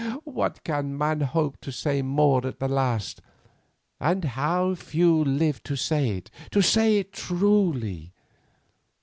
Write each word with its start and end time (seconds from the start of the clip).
What 0.23 0.63
can 0.63 0.97
man 0.97 1.21
hope 1.21 1.61
to 1.61 1.71
say 1.71 2.01
more 2.01 2.47
at 2.47 2.57
the 2.57 2.67
last, 2.67 3.21
and 3.99 4.25
how 4.25 4.73
few 4.73 5.23
live 5.23 5.61
to 5.65 5.75
say 5.75 6.17
it, 6.17 6.31
to 6.49 6.63
say 6.63 6.97
it 6.97 7.13
truly? 7.13 8.11